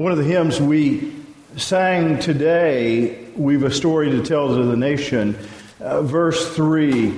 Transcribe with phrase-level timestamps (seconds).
[0.00, 1.12] One of the hymns we
[1.58, 5.36] sang today, We've a Story to Tell to the Nation,
[5.78, 7.10] uh, verse 3.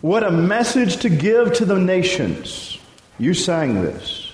[0.00, 2.78] What a message to give to the nations.
[3.18, 4.32] You sang this.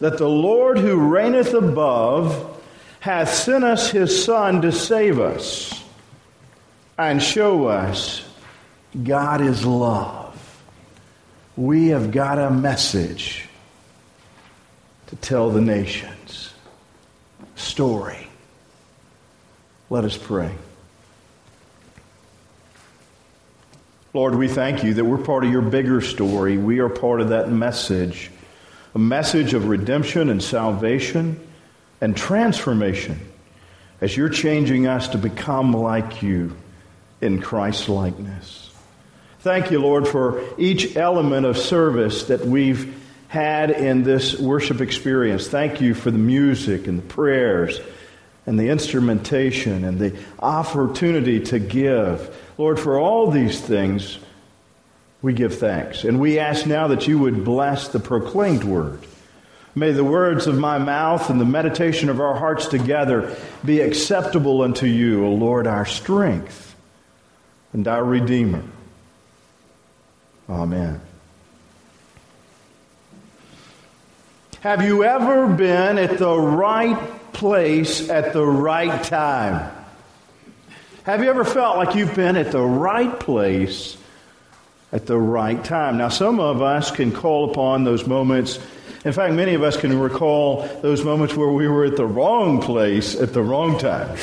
[0.00, 2.62] That the Lord who reigneth above
[3.00, 5.82] hath sent us his Son to save us
[6.98, 8.22] and show us
[9.02, 10.62] God is love.
[11.56, 13.48] We have got a message
[15.06, 16.51] to tell the nations.
[17.62, 18.26] Story.
[19.88, 20.52] Let us pray.
[24.12, 26.58] Lord, we thank you that we're part of your bigger story.
[26.58, 28.32] We are part of that message,
[28.96, 31.40] a message of redemption and salvation
[32.00, 33.20] and transformation
[34.00, 36.56] as you're changing us to become like you
[37.20, 38.70] in Christ's likeness.
[39.38, 43.01] Thank you, Lord, for each element of service that we've
[43.32, 45.48] had in this worship experience.
[45.48, 47.80] Thank you for the music and the prayers
[48.44, 52.36] and the instrumentation and the opportunity to give.
[52.58, 54.18] Lord, for all these things,
[55.22, 56.04] we give thanks.
[56.04, 59.02] And we ask now that you would bless the proclaimed word.
[59.74, 63.34] May the words of my mouth and the meditation of our hearts together
[63.64, 66.76] be acceptable unto you, O Lord, our strength
[67.72, 68.62] and our Redeemer.
[70.50, 71.00] Amen.
[74.62, 79.74] Have you ever been at the right place at the right time?
[81.02, 83.96] Have you ever felt like you've been at the right place
[84.92, 85.98] at the right time?
[85.98, 88.60] Now, some of us can call upon those moments.
[89.04, 92.62] In fact, many of us can recall those moments where we were at the wrong
[92.62, 94.16] place at the wrong time.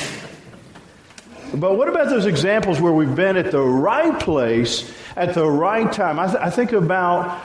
[1.52, 5.92] But what about those examples where we've been at the right place at the right
[5.92, 6.18] time?
[6.18, 7.42] I, th- I think about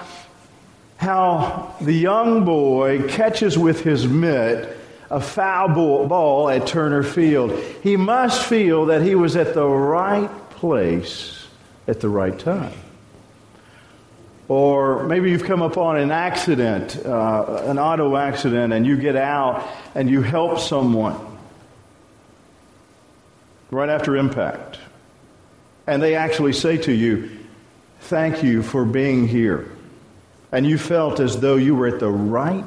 [0.98, 4.78] how the young boy catches with his mitt
[5.10, 7.58] a foul ball at Turner Field.
[7.84, 11.48] He must feel that he was at the right place
[11.88, 12.74] at the right time.
[14.48, 19.68] Or maybe you've come upon an accident, uh, an auto accident, and you get out
[19.96, 21.20] and you help someone
[23.72, 24.80] right after impact.
[25.88, 27.40] And they actually say to you,
[28.02, 29.75] Thank you for being here
[30.52, 32.66] and you felt as though you were at the right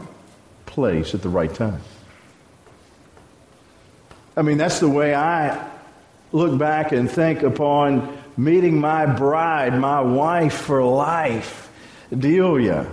[0.67, 1.81] place at the right time.
[4.37, 5.69] I mean, that's the way I
[6.33, 11.71] look back and think upon meeting my bride, my wife for life,
[12.17, 12.87] Delia.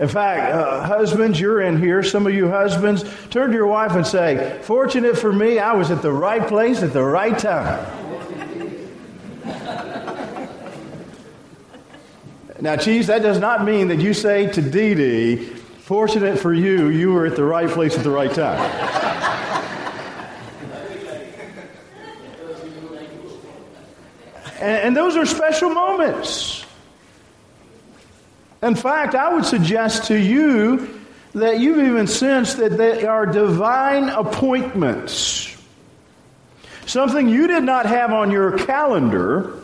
[0.00, 2.02] In fact, uh, husbands, you're in here.
[2.02, 5.92] Some of you husbands, turn to your wife and say, Fortunate for me, I was
[5.92, 8.01] at the right place at the right time.
[12.62, 15.36] Now, Cheese, that does not mean that you say to Dee Dee,
[15.80, 18.60] fortunate for you, you were at the right place at the right time.
[24.60, 26.64] and those are special moments.
[28.62, 31.00] In fact, I would suggest to you
[31.34, 35.56] that you've even sensed that they are divine appointments.
[36.86, 39.58] Something you did not have on your calendar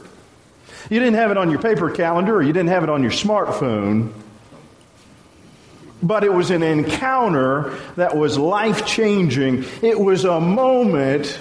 [0.91, 3.11] you didn't have it on your paper calendar or you didn't have it on your
[3.11, 4.13] smartphone,
[6.03, 9.65] but it was an encounter that was life changing.
[9.83, 11.41] It was a moment,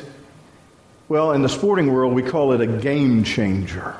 [1.08, 3.96] well, in the sporting world, we call it a game changer.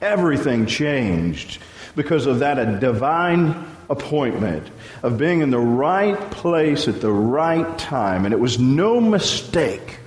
[0.00, 1.58] Everything changed
[1.94, 4.68] because of that a divine appointment
[5.02, 8.24] of being in the right place at the right time.
[8.24, 9.98] And it was no mistake.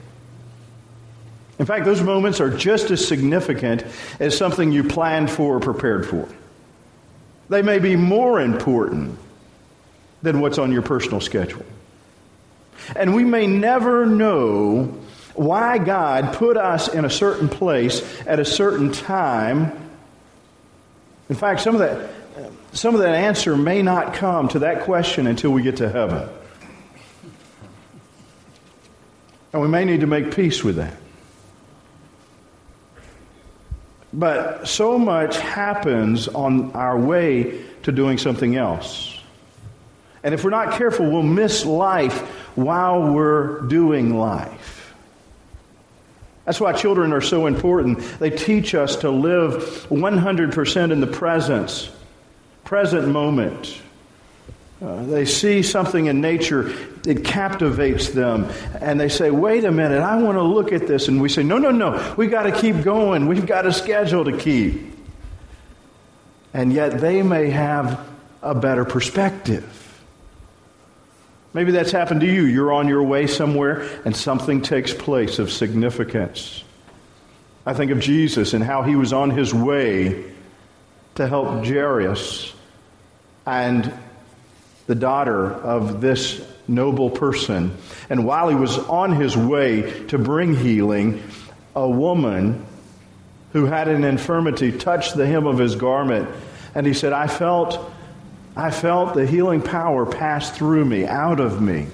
[1.60, 3.84] In fact, those moments are just as significant
[4.20, 6.28] as something you planned for or prepared for.
[7.50, 9.20] They may be more important
[10.22, 11.66] than what's on your personal schedule.
[12.96, 14.98] And we may never know
[15.36, 19.90] why God put us in a certain place at a certain time.
[21.28, 22.10] In fact, some of that,
[22.72, 26.30] some of that answer may not come to that question until we get to heaven.
[29.52, 30.94] And we may need to make peace with that.
[34.12, 39.20] But so much happens on our way to doing something else.
[40.24, 42.20] And if we're not careful, we'll miss life
[42.56, 44.94] while we're doing life.
[46.46, 48.00] That's why children are so important.
[48.20, 51.92] They teach us to live 100% in the presence,
[52.64, 53.80] present moment.
[54.82, 56.74] Uh, they see something in nature,
[57.06, 58.50] it captivates them,
[58.80, 61.10] and they say, Wait a minute, I want to look at this.
[61.10, 63.28] And we say, No, no, no, we've got to keep going.
[63.28, 64.98] We've got a schedule to keep.
[66.54, 68.08] And yet they may have
[68.42, 69.76] a better perspective.
[71.54, 72.44] Maybe that's happened to you.
[72.46, 76.64] You're on your way somewhere and something takes place of significance.
[77.66, 80.24] I think of Jesus and how he was on his way
[81.16, 82.54] to help Jairus
[83.46, 83.92] and
[84.90, 87.78] the daughter of this noble person.
[88.10, 91.22] And while he was on his way to bring healing,
[91.76, 92.66] a woman
[93.54, 96.28] who had an infirmity touched the hem of his garment.
[96.74, 97.80] And he said, I felt,
[98.56, 101.86] I felt the healing power pass through me, out of me.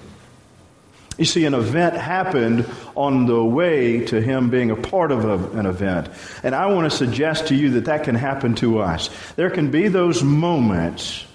[1.18, 2.66] You see, an event happened
[2.96, 6.08] on the way to him being a part of a, an event.
[6.44, 9.10] And I want to suggest to you that that can happen to us.
[9.36, 11.26] There can be those moments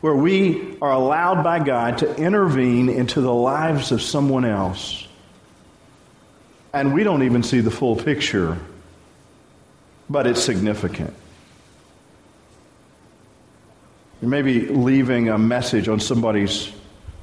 [0.00, 5.06] where we are allowed by God to intervene into the lives of someone else.
[6.72, 8.58] And we don't even see the full picture,
[10.10, 11.14] but it's significant.
[14.20, 16.72] You may be leaving a message on somebody's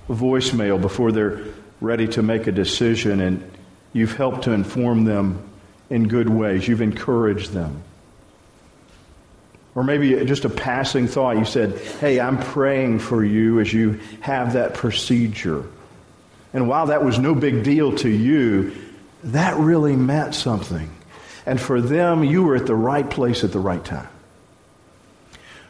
[0.10, 1.42] voicemail before they're
[1.82, 3.52] ready to make a decision, and
[3.94, 5.48] you've helped to inform them
[5.90, 6.68] in good ways.
[6.68, 7.84] You've encouraged them.
[9.76, 11.38] Or maybe just a passing thought.
[11.38, 15.64] You said, Hey, I'm praying for you as you have that procedure.
[16.54, 18.76] And while that was no big deal to you,
[19.24, 20.92] that really meant something.
[21.46, 24.08] And for them, you were at the right place at the right time.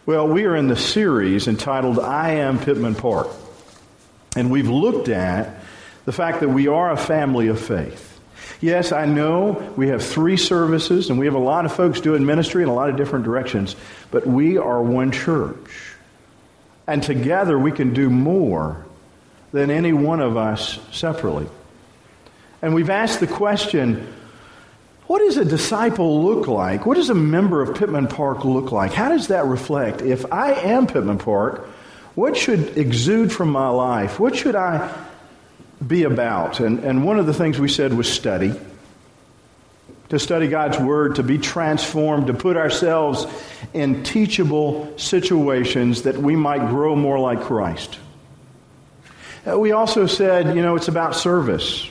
[0.06, 3.28] Well, we are in the series entitled I Am Pittman Park.
[4.36, 5.56] And we've looked at
[6.04, 8.13] the fact that we are a family of faith.
[8.62, 12.26] Yes, I know we have three services and we have a lot of folks doing
[12.26, 13.76] ministry in a lot of different directions,
[14.12, 15.96] but we are one church.
[16.88, 18.86] And together we can do more
[19.52, 21.48] than any one of us separately.
[22.62, 24.08] And we've asked the question
[25.08, 26.86] what does a disciple look like?
[26.86, 28.94] What does a member of Pittman Park look like?
[28.94, 30.02] How does that reflect?
[30.02, 31.68] If I am Pittman Park,
[32.16, 34.20] what should exude from my life?
[34.20, 34.94] What should I
[35.86, 36.60] be about?
[36.60, 38.54] And, and one of the things we said was study.
[40.10, 43.26] To study God's Word, to be transformed, to put ourselves
[43.74, 47.98] in teachable situations that we might grow more like Christ.
[49.50, 51.90] Uh, we also said, you know, it's about service.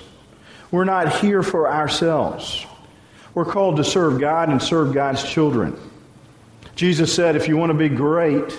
[0.70, 2.64] We're not here for ourselves.
[3.34, 5.76] We're called to serve God and serve God's children.
[6.76, 8.56] Jesus said, if you want to be great,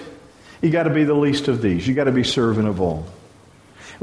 [0.61, 1.87] you got to be the least of these.
[1.87, 3.05] You got to be servant of all.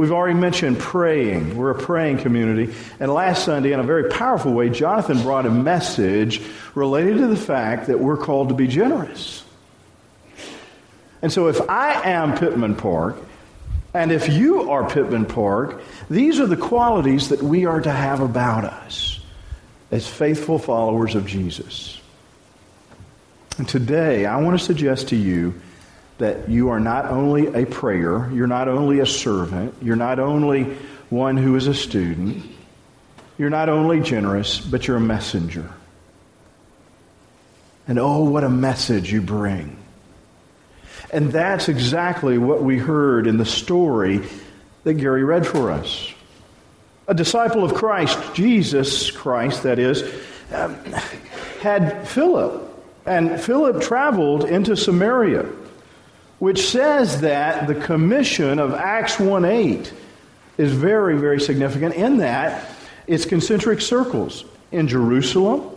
[0.00, 1.58] We've already mentioned praying.
[1.58, 2.73] We're a praying community.
[3.00, 6.41] And last Sunday, in a very powerful way, Jonathan brought a message
[6.75, 9.44] related to the fact that we're called to be generous.
[11.20, 13.19] And so if I am Pittman Park,
[13.93, 18.20] and if you are Pittman Park, these are the qualities that we are to have
[18.20, 19.20] about us
[19.91, 22.00] as faithful followers of Jesus.
[23.58, 25.61] And today, I want to suggest to you
[26.21, 30.65] that you are not only a prayer, you're not only a servant, you're not only
[31.09, 32.45] one who is a student,
[33.39, 35.69] you're not only generous, but you're a messenger.
[37.89, 39.79] And oh, what a message you bring.
[41.11, 44.21] And that's exactly what we heard in the story
[44.85, 46.13] that Gary read for us.
[47.09, 50.03] A disciple of Christ, Jesus Christ, that is,
[50.53, 50.75] um,
[51.63, 52.67] had Philip.
[53.07, 55.47] And Philip traveled into Samaria
[56.41, 59.93] which says that the commission of Acts 1 8
[60.59, 62.69] is very, very significant in that
[63.07, 65.71] it's concentric circles in Jerusalem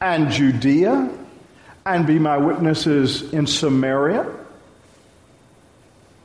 [0.00, 1.10] and Judea
[1.86, 4.26] and be my witnesses in Samaria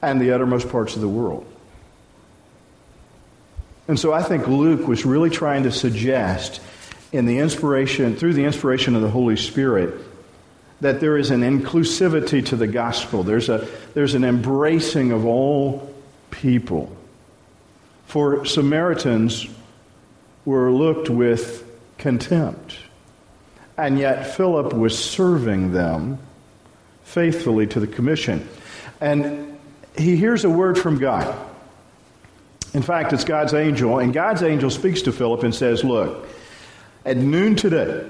[0.01, 1.45] and the uttermost parts of the world.
[3.87, 6.59] And so I think Luke was really trying to suggest
[7.13, 9.93] in the inspiration, through the inspiration of the Holy Spirit,
[10.81, 13.23] that there is an inclusivity to the gospel.
[13.23, 15.93] There's, a, there's an embracing of all
[16.29, 16.95] people.
[18.05, 19.47] For Samaritans
[20.45, 22.77] were looked with contempt.
[23.77, 26.19] And yet Philip was serving them
[27.03, 28.47] faithfully to the commission.
[29.01, 29.57] And
[29.97, 31.37] he hears a word from God.
[32.73, 36.27] In fact, it's God's angel, and God's angel speaks to Philip and says, Look,
[37.05, 38.07] at noon today,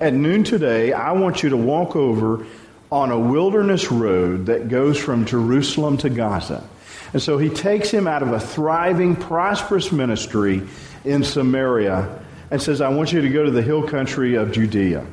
[0.00, 2.46] at noon today, I want you to walk over
[2.90, 6.66] on a wilderness road that goes from Jerusalem to Gaza.
[7.12, 10.62] And so he takes him out of a thriving, prosperous ministry
[11.04, 15.06] in Samaria and says, I want you to go to the hill country of Judea.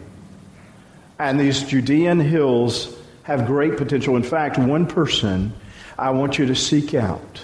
[1.20, 4.16] And these Judean hills have great potential.
[4.16, 5.54] In fact, one person
[5.98, 7.42] I want you to seek out.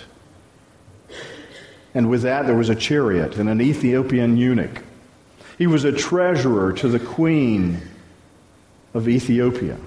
[1.94, 4.84] And with that, there was a chariot and an Ethiopian eunuch
[5.58, 7.82] he was a treasurer to the queen
[8.94, 9.78] of Ethiopia,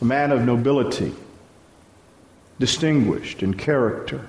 [0.00, 1.14] a man of nobility,
[2.58, 4.26] distinguished in character.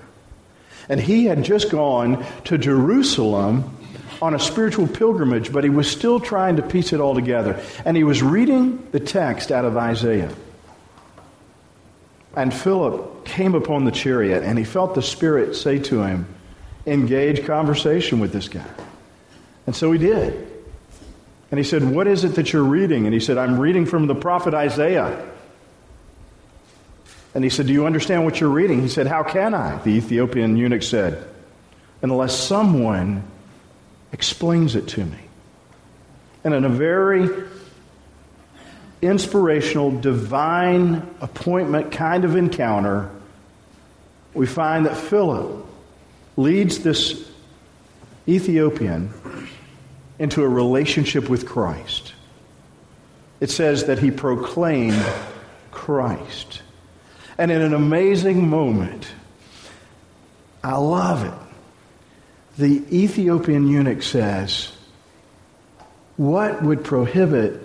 [0.90, 3.78] And he had just gone to Jerusalem
[4.22, 7.62] on a spiritual pilgrimage, but he was still trying to piece it all together.
[7.86, 10.32] And he was reading the text out of Isaiah.
[12.36, 16.28] And Philip came upon the chariot, and he felt the Spirit say to him,
[16.86, 18.66] Engage conversation with this guy.
[19.66, 20.48] And so he did.
[21.52, 23.06] And he said, What is it that you're reading?
[23.06, 25.28] And he said, I'm reading from the prophet Isaiah.
[27.34, 28.82] And he said, Do you understand what you're reading?
[28.82, 29.78] He said, How can I?
[29.78, 31.28] The Ethiopian eunuch said,
[32.02, 33.24] Unless someone
[34.12, 35.18] explains it to me.
[36.44, 37.30] And in a very
[39.02, 43.10] inspirational, divine appointment kind of encounter,
[44.34, 45.66] we find that Philip
[46.38, 47.30] leads this
[48.28, 49.14] Ethiopian
[50.22, 52.14] into a relationship with Christ.
[53.40, 55.04] It says that he proclaimed
[55.72, 56.62] Christ.
[57.40, 59.08] And in an amazing moment,
[60.64, 61.34] I love it.
[62.60, 64.72] The Ethiopian eunuch says,
[66.18, 67.60] What would prohibit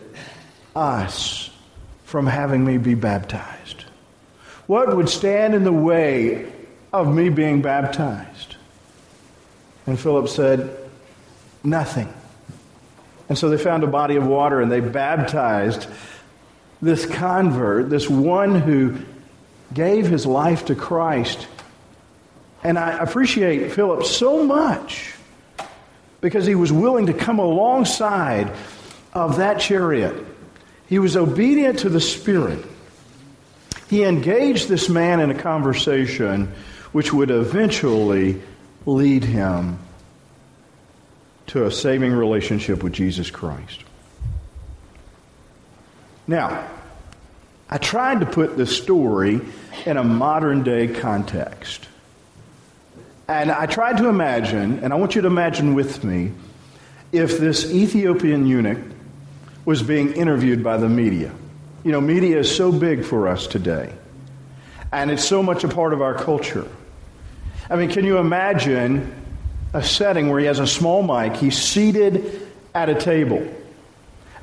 [0.75, 1.51] us
[2.05, 3.85] from having me be baptized?
[4.67, 6.51] What would stand in the way
[6.91, 8.57] of me being baptized?
[9.87, 10.75] And Philip said,
[11.63, 12.11] Nothing.
[13.28, 15.87] And so they found a body of water and they baptized
[16.80, 18.97] this convert, this one who
[19.73, 21.47] gave his life to Christ.
[22.62, 25.14] And I appreciate Philip so much
[26.21, 28.52] because he was willing to come alongside
[29.12, 30.14] of that chariot.
[30.88, 32.64] He was obedient to the Spirit.
[33.88, 36.52] He engaged this man in a conversation
[36.92, 38.40] which would eventually
[38.85, 39.78] lead him
[41.49, 43.85] to a saving relationship with Jesus Christ.
[46.26, 46.69] Now,
[47.69, 49.41] I tried to put this story
[49.85, 51.88] in a modern day context.
[53.29, 56.33] And I tried to imagine, and I want you to imagine with me,
[57.12, 58.79] if this Ethiopian eunuch
[59.65, 61.33] was being interviewed by the media.
[61.83, 63.93] You know, media is so big for us today,
[64.93, 66.67] and it's so much a part of our culture.
[67.69, 69.12] I mean, can you imagine
[69.76, 73.47] a setting where he has a small mic, he's seated at a table?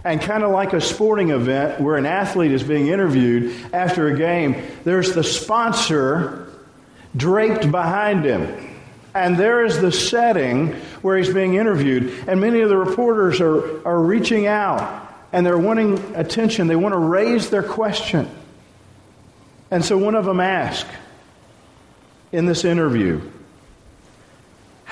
[0.04, 4.18] And kind of like a sporting event where an athlete is being interviewed after a
[4.18, 6.54] game, there's the sponsor
[7.16, 8.70] draped behind him.
[9.16, 12.14] And there is the setting where he's being interviewed.
[12.28, 16.68] And many of the reporters are, are reaching out and they're wanting attention.
[16.68, 18.30] They want to raise their question.
[19.72, 20.92] And so one of them asked
[22.32, 23.22] in this interview,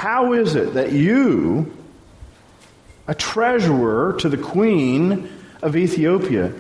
[0.01, 1.71] How is it that you,
[3.07, 5.29] a treasurer to the queen
[5.61, 6.53] of Ethiopia,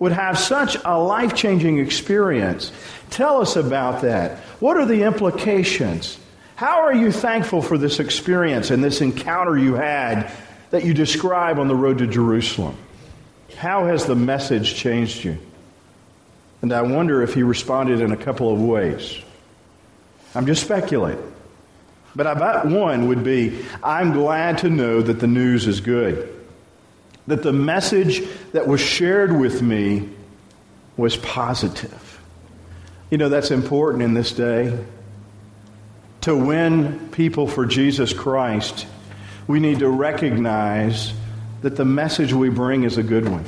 [0.00, 2.72] would have such a life changing experience?
[3.08, 4.38] Tell us about that.
[4.58, 6.18] What are the implications?
[6.56, 10.28] How are you thankful for this experience and this encounter you had
[10.70, 12.76] that you describe on the road to Jerusalem?
[13.56, 15.38] How has the message changed you?
[16.62, 19.16] And I wonder if he responded in a couple of ways.
[20.34, 21.34] I'm just speculating.
[22.16, 26.32] But I bet one would be I'm glad to know that the news is good.
[27.26, 30.08] That the message that was shared with me
[30.96, 32.20] was positive.
[33.10, 34.76] You know, that's important in this day
[36.22, 38.86] to win people for Jesus Christ,
[39.46, 41.12] we need to recognize
[41.62, 43.44] that the message we bring is a good one.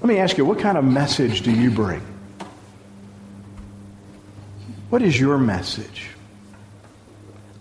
[0.00, 2.00] Let me ask you, what kind of message do you bring?
[4.90, 6.08] What is your message?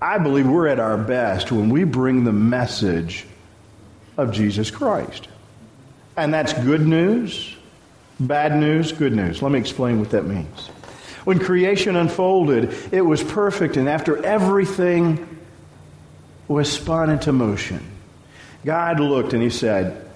[0.02, 3.26] I believe we're at our best when we bring the message
[4.16, 5.28] of Jesus Christ.
[6.16, 7.56] And that's good news,
[8.20, 9.42] bad news, good news.
[9.42, 10.68] Let me explain what that means.
[11.26, 15.40] When creation unfolded, it was perfect, and after everything
[16.48, 17.86] was spun into motion,
[18.64, 20.10] God looked and He said,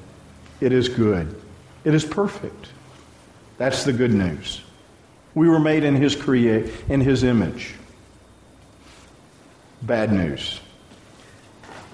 [0.60, 1.36] It is good.
[1.84, 2.70] It is perfect.
[3.58, 4.62] That's the good news.
[5.36, 7.74] We were made in His create in His image.
[9.82, 10.60] Bad news.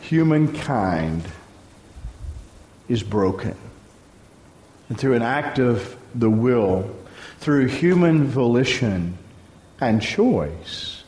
[0.01, 1.24] Humankind
[2.89, 3.56] is broken.
[4.89, 6.96] And through an act of the will,
[7.39, 9.17] through human volition
[9.79, 11.03] and choice,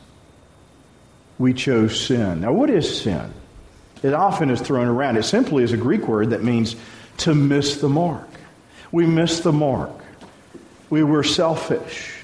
[1.38, 2.42] we chose sin.
[2.42, 3.32] Now, what is sin?
[4.02, 5.16] It often is thrown around.
[5.16, 6.76] It simply is a Greek word that means
[7.18, 8.28] to miss the mark.
[8.92, 9.92] We missed the mark.
[10.88, 12.14] We were selfish.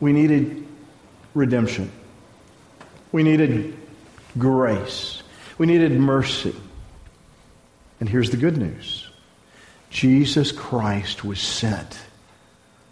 [0.00, 0.66] We needed
[1.34, 1.90] redemption.
[3.12, 3.76] We needed
[4.36, 5.22] grace.
[5.56, 6.54] We needed mercy.
[8.00, 9.08] And here's the good news
[9.90, 11.98] Jesus Christ was sent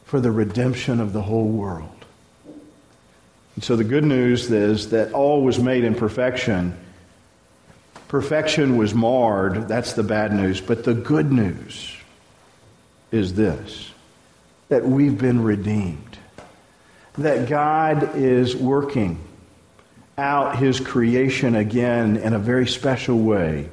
[0.04, 1.90] for the redemption of the whole world.
[3.54, 6.76] And so the good news is that all was made in perfection.
[8.08, 9.66] Perfection was marred.
[9.68, 10.60] That's the bad news.
[10.60, 11.96] But the good news
[13.10, 13.90] is this
[14.68, 16.18] that we've been redeemed,
[17.18, 19.20] that God is working
[20.18, 23.68] out his creation again in a very special way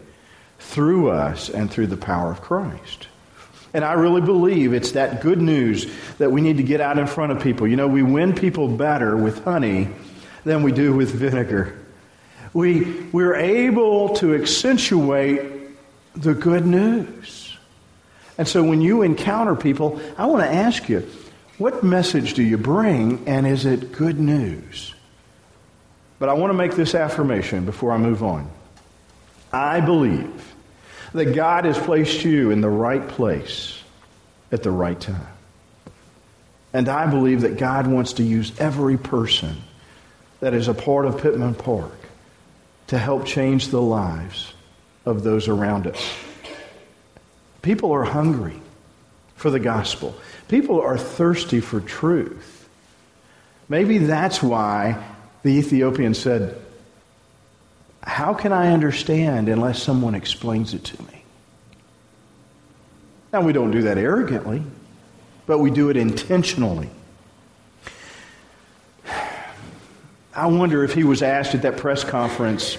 [0.60, 3.08] through us and through the power of Christ.
[3.74, 7.08] And I really believe it's that good news that we need to get out in
[7.08, 7.68] front of people.
[7.68, 9.90] You know, we win people better with honey
[10.44, 11.80] than we do with vinegar.
[12.54, 15.42] We, we're able to accentuate
[16.16, 17.58] the good news.
[18.38, 21.08] And so when you encounter people, I want to ask you,
[21.58, 24.94] what message do you bring, and is it good news?
[26.24, 28.50] But I want to make this affirmation before I move on.
[29.52, 30.56] I believe
[31.12, 33.78] that God has placed you in the right place
[34.50, 35.28] at the right time.
[36.72, 39.58] And I believe that God wants to use every person
[40.40, 41.92] that is a part of Pittman Park
[42.88, 44.54] to help change the lives
[45.06, 46.16] of those around us.
[47.62, 48.62] People are hungry
[49.36, 50.16] for the gospel.
[50.48, 52.70] People are thirsty for truth.
[53.68, 55.04] Maybe that's why
[55.44, 56.60] the Ethiopian said,
[58.02, 61.24] how can I understand unless someone explains it to me?
[63.32, 64.62] Now, we don't do that arrogantly,
[65.46, 66.90] but we do it intentionally.
[70.36, 72.78] I wonder if he was asked at that press conference,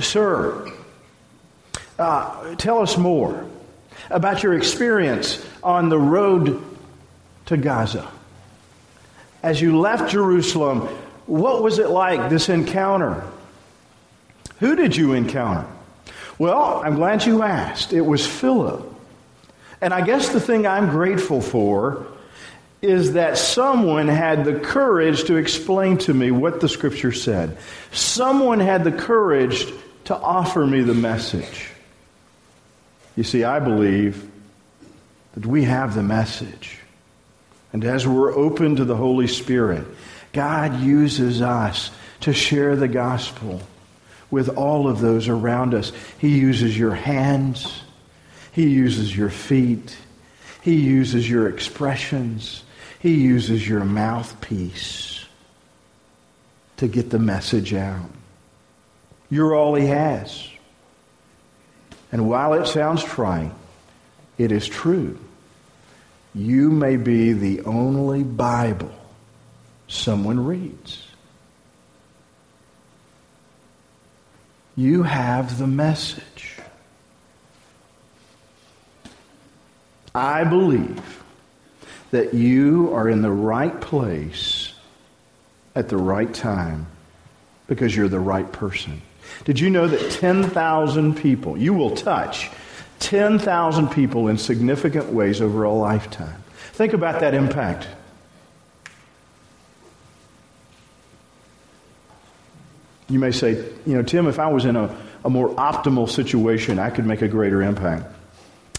[0.00, 0.70] Sir,
[1.98, 3.46] uh, tell us more
[4.10, 6.62] about your experience on the road
[7.46, 8.08] to Gaza.
[9.42, 10.88] As you left Jerusalem,
[11.28, 13.22] what was it like, this encounter?
[14.60, 15.68] Who did you encounter?
[16.38, 17.92] Well, I'm glad you asked.
[17.92, 18.92] It was Philip.
[19.80, 22.06] And I guess the thing I'm grateful for
[22.80, 27.58] is that someone had the courage to explain to me what the scripture said.
[27.92, 29.66] Someone had the courage
[30.04, 31.70] to offer me the message.
[33.16, 34.28] You see, I believe
[35.34, 36.78] that we have the message.
[37.72, 39.84] And as we're open to the Holy Spirit,
[40.38, 43.60] God uses us to share the gospel
[44.30, 45.90] with all of those around us.
[46.18, 47.82] He uses your hands,
[48.52, 49.96] He uses your feet,
[50.62, 52.62] He uses your expressions,
[53.00, 55.26] He uses your mouthpiece
[56.76, 58.08] to get the message out.
[59.30, 60.48] You're all He has.
[62.12, 63.50] And while it sounds trite,
[64.38, 65.18] it is true.
[66.32, 68.94] You may be the only Bible
[69.88, 71.04] someone reads.
[74.76, 76.56] You have the message.
[80.14, 81.22] I believe
[82.12, 84.72] that you are in the right place
[85.74, 86.86] at the right time
[87.66, 89.02] because you're the right person.
[89.44, 92.50] Did you know that 10,000 people, you will touch
[93.00, 96.42] 10,000 people in significant ways over a lifetime?
[96.72, 97.88] Think about that impact.
[103.08, 103.52] You may say,
[103.86, 104.94] you know, Tim, if I was in a,
[105.24, 108.06] a more optimal situation, I could make a greater impact.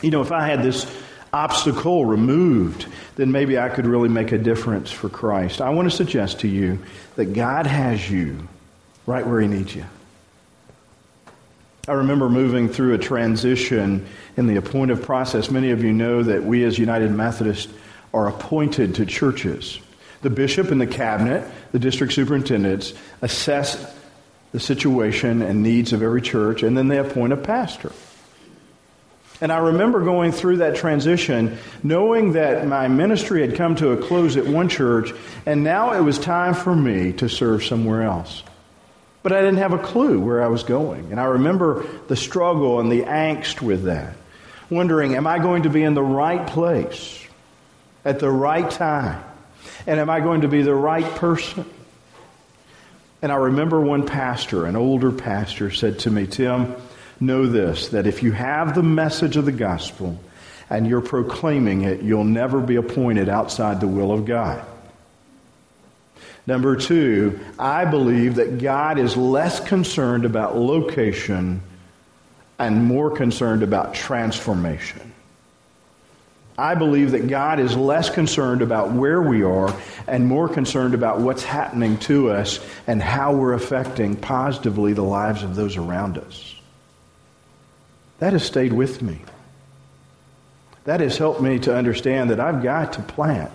[0.02, 0.86] You know, if I had this
[1.34, 5.62] obstacle removed, then maybe I could really make a difference for Christ.
[5.62, 6.80] I want to suggest to you
[7.16, 8.48] that God has you
[9.06, 9.86] right where He needs you.
[11.88, 14.06] I remember moving through a transition
[14.38, 15.50] in the appointive process.
[15.50, 17.74] Many of you know that we as United Methodists
[18.14, 19.80] are appointed to churches.
[20.22, 23.96] The bishop and the cabinet, the district superintendents, assess
[24.52, 27.92] the situation and needs of every church, and then they appoint a pastor.
[29.42, 33.98] And I remember going through that transition, knowing that my ministry had come to a
[33.98, 35.14] close at one church,
[35.46, 38.44] and now it was time for me to serve somewhere else.
[39.24, 41.12] But I didn't have a clue where I was going.
[41.12, 44.16] And I remember the struggle and the angst with that,
[44.70, 47.26] wondering, am I going to be in the right place
[48.04, 49.24] at the right time?
[49.88, 51.66] And am I going to be the right person?
[53.22, 56.76] And I remember one pastor, an older pastor, said to me, Tim,
[57.20, 60.18] know this, that if you have the message of the gospel
[60.70, 64.66] and you're proclaiming it, you'll never be appointed outside the will of God.
[66.48, 71.62] Number two, I believe that God is less concerned about location
[72.58, 75.09] and more concerned about transformation.
[76.60, 79.74] I believe that God is less concerned about where we are
[80.08, 85.42] and more concerned about what's happening to us and how we're affecting positively the lives
[85.42, 86.56] of those around us.
[88.20, 89.22] That has stayed with me.
[90.84, 93.54] That has helped me to understand that I've got to plant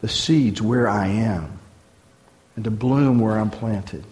[0.00, 1.58] the seeds where I am
[2.54, 4.04] and to bloom where I'm planted.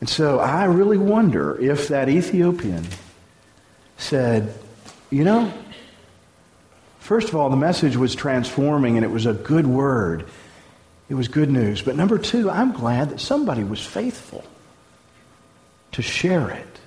[0.00, 2.84] And so I really wonder if that Ethiopian
[4.02, 4.54] said,
[5.10, 5.52] you know,
[7.00, 10.26] first of all, the message was transforming and it was a good word.
[11.08, 11.82] It was good news.
[11.82, 14.44] But number two, I'm glad that somebody was faithful
[15.92, 16.80] to share it.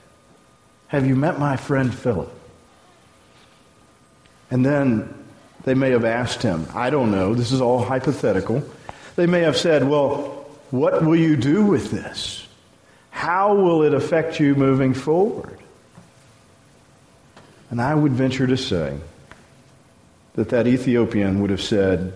[0.88, 2.32] Have you met my friend Philip?
[4.51, 5.13] And then
[5.63, 8.63] they may have asked him, I don't know, this is all hypothetical.
[9.15, 12.47] They may have said, Well, what will you do with this?
[13.10, 15.55] How will it affect you moving forward?
[17.69, 18.97] And I would venture to say
[20.34, 22.13] that that Ethiopian would have said,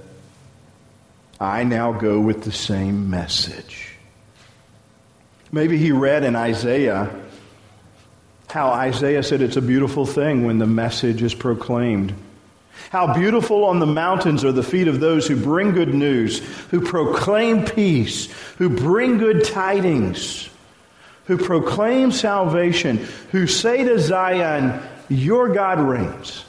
[1.39, 3.95] I now go with the same message.
[5.51, 7.09] Maybe he read in Isaiah
[8.49, 12.13] how Isaiah said it's a beautiful thing when the message is proclaimed.
[12.89, 16.81] How beautiful on the mountains are the feet of those who bring good news, who
[16.81, 20.49] proclaim peace, who bring good tidings,
[21.25, 22.97] who proclaim salvation,
[23.31, 26.45] who say to Zion, Your God reigns.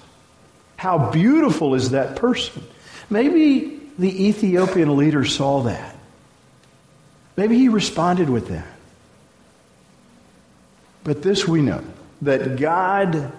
[0.77, 2.63] How beautiful is that person?
[3.09, 5.97] Maybe the Ethiopian leader saw that.
[7.37, 8.67] Maybe he responded with that.
[11.05, 11.83] But this we know
[12.23, 13.33] that God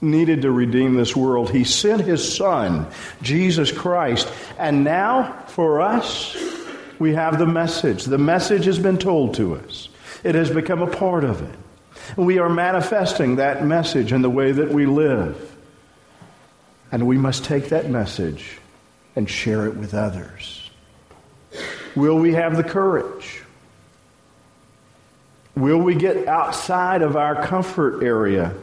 [0.00, 1.50] needed to redeem this world.
[1.50, 2.86] He sent his son,
[3.22, 4.30] Jesus Christ.
[4.58, 6.36] And now, for us,
[6.98, 8.04] we have the message.
[8.04, 9.88] The message has been told to us,
[10.24, 11.58] it has become a part of it.
[12.16, 15.48] We are manifesting that message in the way that we live.
[16.90, 18.58] And we must take that message
[19.16, 20.70] and share it with others.
[21.94, 23.42] Will we have the courage?
[25.54, 28.54] Will we get outside of our comfort area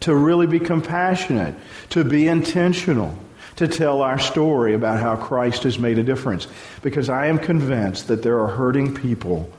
[0.00, 1.54] to really be compassionate,
[1.90, 3.14] to be intentional,
[3.56, 6.48] to tell our story about how Christ has made a difference?
[6.80, 9.50] Because I am convinced that there are hurting people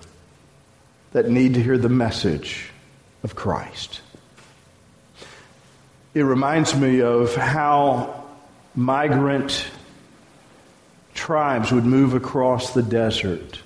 [1.11, 2.70] that need to hear the message
[3.23, 4.01] of Christ.
[6.13, 8.25] It reminds me of how
[8.75, 9.65] migrant
[11.13, 13.61] tribes would move across the desert.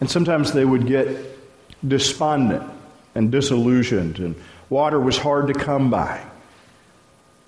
[0.00, 1.08] And sometimes they would get
[1.86, 2.70] despondent
[3.14, 4.36] and disillusioned, and
[4.68, 6.22] water was hard to come by.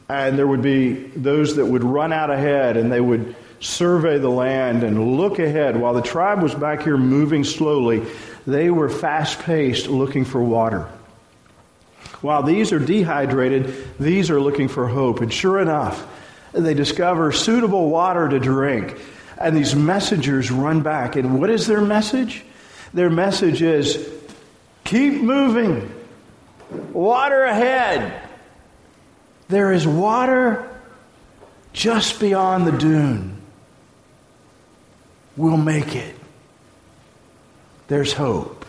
[0.08, 4.30] And there would be those that would run out ahead and they would survey the
[4.30, 5.76] land and look ahead.
[5.76, 8.04] While the tribe was back here moving slowly,
[8.46, 10.88] they were fast paced looking for water.
[12.20, 15.20] While these are dehydrated, these are looking for hope.
[15.20, 16.06] And sure enough,
[16.52, 18.98] they discover suitable water to drink.
[19.38, 21.16] And these messengers run back.
[21.16, 22.44] And what is their message?
[22.92, 24.10] Their message is
[24.84, 25.88] Keep moving.
[26.92, 28.28] Water ahead.
[29.48, 30.68] There is water
[31.72, 33.40] just beyond the dune.
[35.36, 36.16] We'll make it.
[37.90, 38.64] There's hope.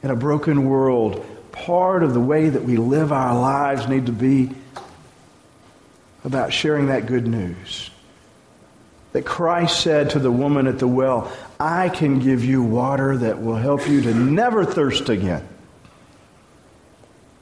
[0.00, 4.12] In a broken world, part of the way that we live our lives need to
[4.12, 4.52] be
[6.24, 7.90] about sharing that good news.
[9.10, 13.42] That Christ said to the woman at the well, I can give you water that
[13.42, 15.48] will help you to never thirst again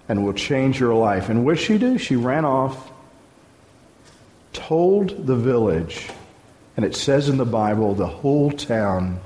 [0.08, 1.28] and will change your life.
[1.28, 1.98] And what she do?
[1.98, 2.90] She ran off,
[4.54, 6.08] told the village,
[6.76, 9.20] and it says in the Bible the whole town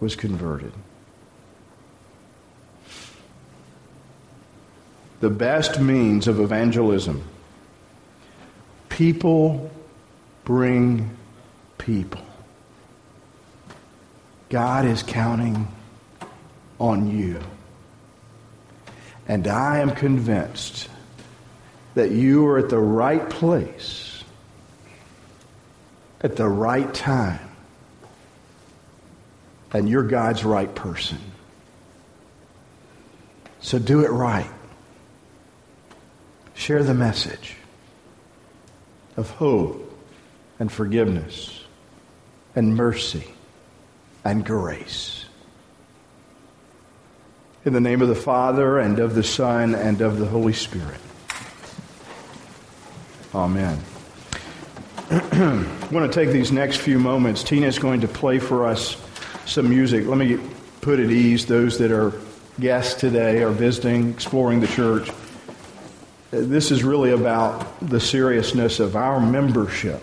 [0.00, 0.72] was converted.
[5.20, 7.22] The best means of evangelism.
[8.88, 9.70] People
[10.44, 11.16] bring
[11.78, 12.20] people.
[14.48, 15.68] God is counting
[16.80, 17.40] on you.
[19.28, 20.88] And I am convinced
[21.94, 24.11] that you are at the right place
[26.22, 27.40] at the right time.
[29.72, 31.18] And you're God's right person.
[33.60, 34.50] So do it right.
[36.54, 37.56] Share the message
[39.16, 39.88] of hope
[40.58, 41.64] and forgiveness
[42.54, 43.26] and mercy
[44.24, 45.24] and grace.
[47.64, 51.00] In the name of the Father, and of the Son, and of the Holy Spirit.
[53.34, 53.78] Amen.
[55.10, 57.42] I want to take these next few moments.
[57.42, 58.96] Tina is going to play for us
[59.46, 60.06] some music.
[60.06, 60.38] Let me
[60.80, 62.12] put at ease those that are
[62.60, 65.10] guests today, are visiting, exploring the church.
[66.30, 70.02] This is really about the seriousness of our membership.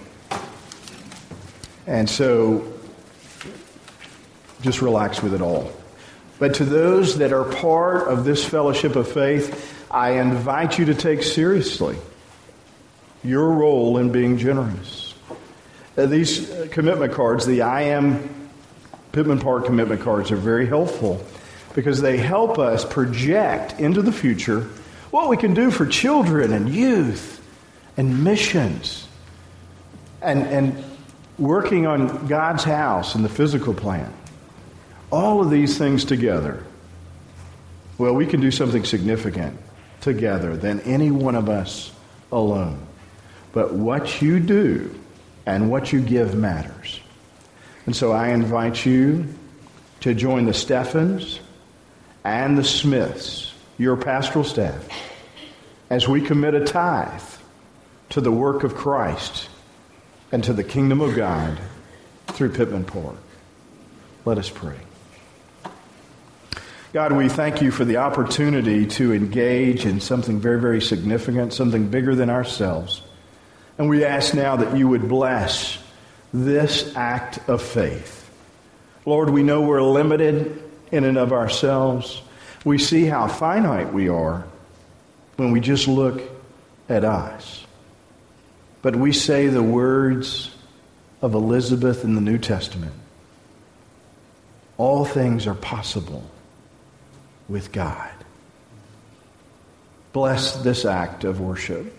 [1.88, 2.72] And so
[4.62, 5.72] just relax with it all.
[6.38, 10.94] But to those that are part of this fellowship of faith, I invite you to
[10.94, 11.98] take seriously
[13.24, 15.14] your role in being generous.
[15.98, 18.50] Uh, these uh, commitment cards, the I am
[19.12, 21.24] Pittman Park commitment cards, are very helpful
[21.74, 24.70] because they help us project into the future
[25.12, 27.44] what we can do for children and youth
[27.98, 29.08] and missions
[30.22, 30.84] and, and
[31.38, 34.14] working on God's house and the physical plan.
[35.12, 36.64] All of these things together,
[37.98, 39.58] well, we can do something significant
[40.02, 41.92] together than any one of us
[42.32, 42.86] alone.
[43.52, 44.94] But what you do
[45.46, 47.00] and what you give matters.
[47.86, 49.26] And so I invite you
[50.02, 51.40] to join the Stephens
[52.24, 54.88] and the Smiths, your pastoral staff,
[55.90, 57.22] as we commit a tithe
[58.10, 59.50] to the work of Christ
[60.32, 61.58] and to the kingdom of God
[62.28, 63.18] through Pittman Park.
[64.26, 64.78] Let us pray.
[66.94, 71.88] God, we thank you for the opportunity to engage in something very, very significant, something
[71.88, 73.02] bigger than ourselves.
[73.80, 75.80] And we ask now that you would bless
[76.34, 78.30] this act of faith.
[79.06, 80.62] Lord, we know we're limited
[80.92, 82.22] in and of ourselves.
[82.66, 84.46] We see how finite we are
[85.38, 86.22] when we just look
[86.90, 87.66] at us.
[88.82, 90.54] But we say the words
[91.22, 92.94] of Elizabeth in the New Testament
[94.78, 96.24] all things are possible
[97.50, 98.10] with God.
[100.14, 101.99] Bless this act of worship.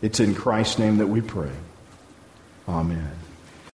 [0.00, 1.50] It's in Christ's name that we pray.
[2.68, 3.10] Amen.